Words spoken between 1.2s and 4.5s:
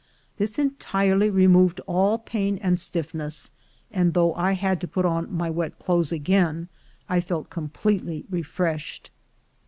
removed all pain and stiffness; and though